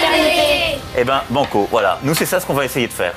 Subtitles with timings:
[0.00, 0.78] fraternité.
[0.98, 1.98] Eh ben, banco, voilà.
[2.02, 3.14] Nous, c'est ça ce qu'on va essayer de faire.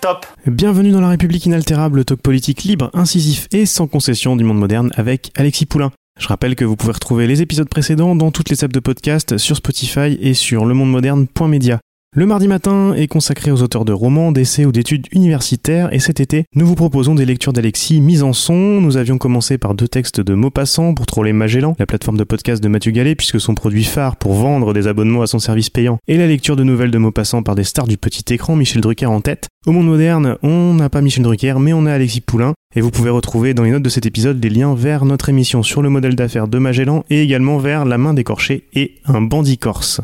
[0.00, 4.44] Top Bienvenue dans La République inaltérable, le talk politique libre, incisif et sans concession du
[4.44, 5.92] monde moderne avec Alexis Poulain.
[6.20, 9.38] Je rappelle que vous pouvez retrouver les épisodes précédents dans toutes les apps de podcast
[9.38, 11.80] sur Spotify et sur lemondemoderne.media.
[12.16, 16.20] Le mardi matin est consacré aux auteurs de romans, d'essais ou d'études universitaires et cet
[16.20, 18.80] été, nous vous proposons des lectures d'Alexis mises en son.
[18.80, 22.62] Nous avions commencé par deux textes de Maupassant pour troller Magellan, la plateforme de podcast
[22.62, 25.98] de Mathieu Gallet puisque son produit phare pour vendre des abonnements à son service payant
[26.06, 29.06] et la lecture de nouvelles de Maupassant par des stars du petit écran, Michel Drucker
[29.06, 29.48] en tête.
[29.66, 32.92] Au monde moderne, on n'a pas Michel Drucker mais on a Alexis Poulain et vous
[32.92, 35.90] pouvez retrouver dans les notes de cet épisode des liens vers notre émission sur le
[35.90, 40.00] modèle d'affaires de Magellan et également vers La main décorchée et un bandit corse.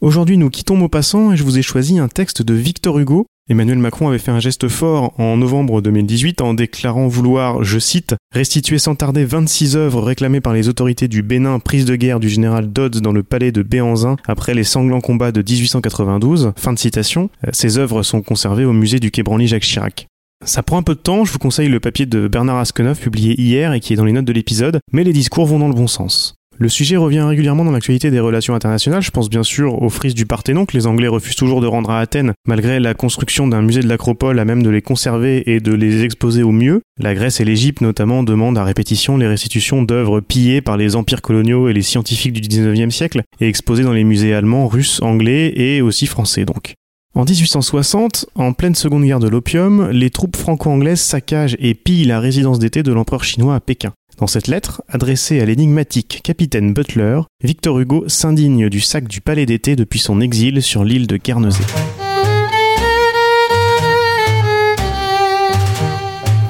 [0.00, 3.26] Aujourd'hui, nous quittons Maupassant et je vous ai choisi un texte de Victor Hugo.
[3.50, 8.14] Emmanuel Macron avait fait un geste fort en novembre 2018 en déclarant vouloir, je cite,
[8.32, 12.30] restituer sans tarder 26 œuvres réclamées par les autorités du Bénin prise de guerre du
[12.30, 16.52] général Dodds dans le palais de Béanzin après les sanglants combats de 1892.
[16.56, 17.28] Fin de citation.
[17.52, 20.06] Ces œuvres sont conservées au musée du Quai Branly Jacques Chirac.
[20.46, 23.38] Ça prend un peu de temps, je vous conseille le papier de Bernard Askenov publié
[23.38, 25.74] hier et qui est dans les notes de l'épisode, mais les discours vont dans le
[25.74, 26.36] bon sens.
[26.62, 29.00] Le sujet revient régulièrement dans l'actualité des relations internationales.
[29.00, 31.88] Je pense bien sûr aux frises du Parthénon que les Anglais refusent toujours de rendre
[31.88, 35.60] à Athènes, malgré la construction d'un musée de l'Acropole à même de les conserver et
[35.60, 36.82] de les exposer au mieux.
[36.98, 41.22] La Grèce et l'Égypte notamment demandent à répétition les restitutions d'œuvres pillées par les empires
[41.22, 45.54] coloniaux et les scientifiques du 19e siècle et exposées dans les musées allemands, russes, anglais
[45.56, 46.74] et aussi français donc.
[47.14, 52.20] En 1860, en pleine seconde guerre de l'opium, les troupes franco-anglaises saccagent et pillent la
[52.20, 53.94] résidence d'été de l'empereur chinois à Pékin.
[54.20, 59.46] Dans cette lettre, adressée à l'énigmatique capitaine Butler, Victor Hugo s'indigne du sac du palais
[59.46, 61.64] d'été depuis son exil sur l'île de Guernesey.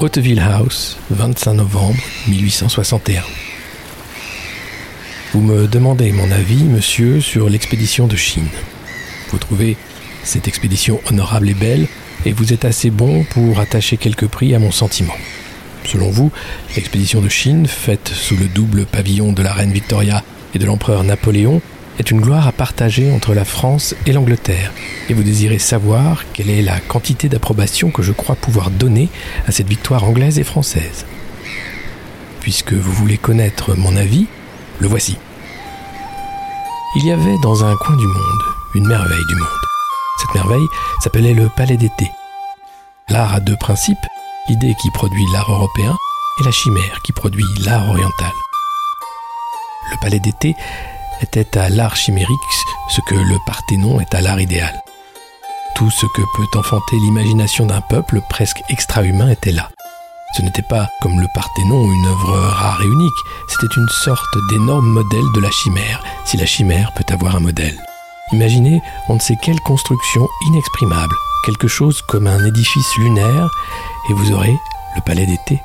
[0.01, 1.95] Hauteville House, 25 novembre
[2.27, 3.23] 1861.
[5.31, 8.49] Vous me demandez mon avis, monsieur, sur l'expédition de Chine.
[9.29, 9.77] Vous trouvez
[10.25, 11.87] cette expédition honorable et belle,
[12.25, 15.15] et vous êtes assez bon pour attacher quelques prix à mon sentiment.
[15.85, 16.31] Selon vous,
[16.75, 21.03] l'expédition de Chine, faite sous le double pavillon de la reine Victoria et de l'empereur
[21.03, 21.61] Napoléon,
[21.99, 24.71] est une gloire à partager entre la France et l'Angleterre,
[25.09, 29.09] et vous désirez savoir quelle est la quantité d'approbation que je crois pouvoir donner
[29.47, 31.05] à cette victoire anglaise et française.
[32.39, 34.25] Puisque vous voulez connaître mon avis,
[34.79, 35.17] le voici.
[36.97, 38.41] Il y avait dans un coin du monde
[38.75, 39.47] une merveille du monde.
[40.19, 40.67] Cette merveille
[41.01, 42.09] s'appelait le Palais d'été.
[43.09, 43.97] L'art a deux principes,
[44.47, 45.95] l'idée qui produit l'art européen
[46.39, 48.31] et la chimère qui produit l'art oriental.
[49.91, 50.55] Le palais d'été
[51.21, 52.37] était à l'art chimérique
[52.89, 54.81] ce que le Parthénon est à l'art idéal.
[55.75, 59.69] Tout ce que peut enfanter l'imagination d'un peuple presque extra-humain était là.
[60.35, 63.13] Ce n'était pas, comme le Parthénon, une œuvre rare et unique,
[63.47, 67.77] c'était une sorte d'énorme modèle de la chimère, si la chimère peut avoir un modèle.
[68.31, 71.15] Imaginez on ne sait quelle construction inexprimable,
[71.45, 73.49] quelque chose comme un édifice lunaire,
[74.09, 74.55] et vous aurez
[74.95, 75.61] le palais d'été.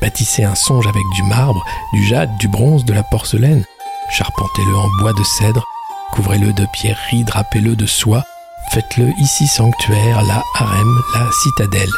[0.00, 3.64] Bâtissez un songe avec du marbre, du jade, du bronze, de la porcelaine.
[4.10, 5.64] Charpentez-le en bois de cèdre,
[6.12, 8.24] couvrez-le de pierreries, drapez-le de soie,
[8.70, 11.92] faites-le ici sanctuaire, la harem, la citadelle.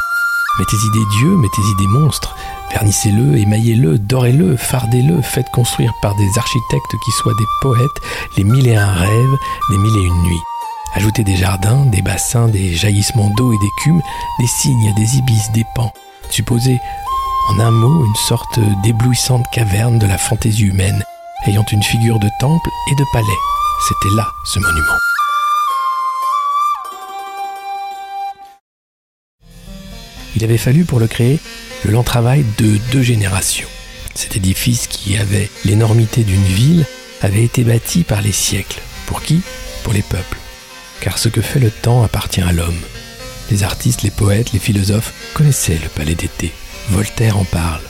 [0.58, 2.34] Mettez-y des dieux, mettez-y des monstres,
[2.72, 8.00] vernissez-le, émaillez-le, dorez-le, fardez-le, faites construire par des architectes qui soient des poètes
[8.36, 9.36] les mille et un rêves,
[9.70, 10.42] des mille et une nuits.
[10.94, 14.02] Ajoutez des jardins, des bassins, des jaillissements d'eau et d'écume,
[14.40, 15.92] des cygnes, des ibis, des pans.
[16.30, 16.78] Supposez,
[17.48, 21.04] en un mot, une sorte d'éblouissante caverne de la fantaisie humaine,
[21.46, 23.26] ayant une figure de temple et de palais.
[23.88, 24.98] C'était là ce monument.
[30.36, 31.38] Il avait fallu pour le créer
[31.84, 33.68] le lent travail de deux générations.
[34.14, 36.84] Cet édifice qui avait l'énormité d'une ville
[37.22, 38.80] avait été bâti par les siècles.
[39.06, 39.40] Pour qui?
[39.82, 40.38] Pour les peuples.
[41.00, 42.80] Car ce que fait le temps appartient à l'homme.
[43.50, 46.52] Les artistes, les poètes, les philosophes connaissaient le palais d'été.
[46.90, 47.82] Voltaire en parle.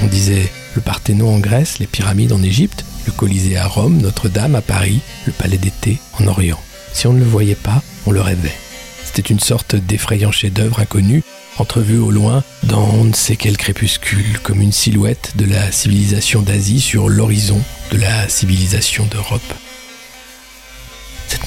[0.00, 4.54] On disait le Parthénon en Grèce, les pyramides en Égypte, le Colisée à Rome, Notre-Dame
[4.54, 6.60] à Paris, le palais d'été en Orient.
[6.92, 8.56] Si on ne le voyait pas, on le rêvait.
[9.04, 11.22] C'était une sorte d'effrayant chef-d'œuvre inconnu
[11.58, 16.42] entrevu au loin dans on ne sait quel crépuscule, comme une silhouette de la civilisation
[16.42, 17.60] d'Asie sur l'horizon
[17.92, 19.42] de la civilisation d'Europe.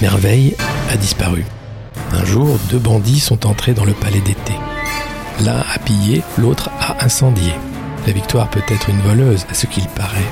[0.02, 0.56] Merveille
[0.92, 1.44] a disparu.
[2.12, 4.54] Un jour, deux bandits sont entrés dans le palais d'été.
[5.44, 7.52] L'un a pillé, l'autre a incendié.
[8.06, 10.30] La victoire peut être une voleuse, à ce qu'il paraît.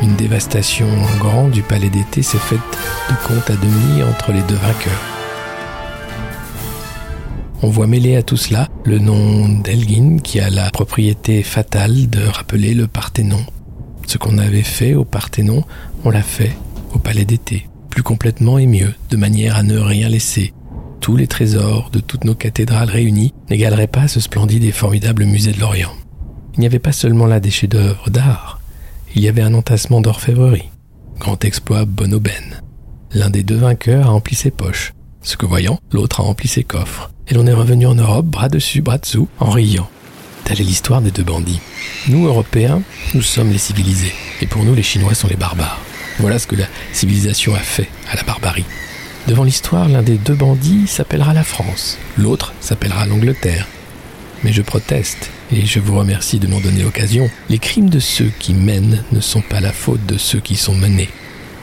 [0.00, 2.58] Une dévastation en grand du palais d'été s'est faite
[3.10, 5.02] de compte à demi entre les deux vainqueurs.
[7.62, 12.24] On voit mêler à tout cela le nom d'Elgin qui a la propriété fatale de
[12.26, 13.44] rappeler le Parthénon.
[14.06, 15.62] Ce qu'on avait fait au Parthénon,
[16.04, 16.56] on l'a fait
[16.92, 20.54] au palais d'été, plus complètement et mieux, de manière à ne rien laisser.
[21.00, 25.52] Tous les trésors de toutes nos cathédrales réunies n'égaleraient pas ce splendide et formidable musée
[25.52, 25.92] de l'Orient.
[26.54, 28.60] Il n'y avait pas seulement là des chefs-d'œuvre d'art,
[29.14, 30.70] il y avait un entassement d'orfèvrerie.
[31.18, 32.62] Grand exploit Bonoben.
[33.12, 36.64] L'un des deux vainqueurs a empli ses poches, ce que voyant, l'autre a empli ses
[36.64, 37.10] coffres.
[37.28, 39.88] Et l'on est revenu en Europe, bras dessus, bras dessous, en riant.
[40.44, 41.60] Telle est l'histoire des deux bandits.
[42.08, 42.80] Nous, Européens,
[43.12, 45.78] nous sommes les civilisés, et pour nous, les Chinois sont les barbares.
[46.18, 48.64] Voilà ce que la civilisation a fait à la barbarie.
[49.28, 53.68] Devant l'histoire, l'un des deux bandits s'appellera la France, l'autre s'appellera l'Angleterre.
[54.42, 57.30] Mais je proteste, et je vous remercie de m'en donner occasion.
[57.48, 60.74] Les crimes de ceux qui mènent ne sont pas la faute de ceux qui sont
[60.74, 61.08] menés.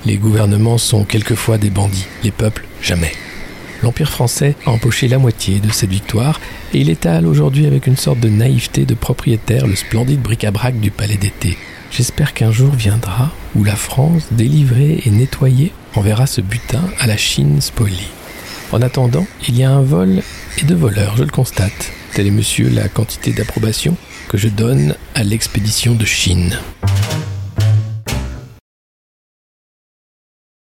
[0.06, 3.12] Les gouvernements sont quelquefois des bandits, les peuples jamais.
[3.84, 6.40] L'Empire français a empoché la moitié de cette victoire
[6.74, 10.92] et il étale aujourd'hui avec une sorte de naïveté de propriétaire le splendide bric-à-brac du
[10.92, 11.58] palais d'été.
[11.92, 17.18] J'espère qu'un jour viendra où la France, délivrée et nettoyée, enverra ce butin à la
[17.18, 18.08] Chine spolie.
[18.72, 20.22] En attendant, il y a un vol
[20.60, 21.92] et deux voleurs, je le constate.
[22.14, 23.98] Telle est, monsieur, la quantité d'approbation
[24.28, 26.58] que je donne à l'expédition de Chine.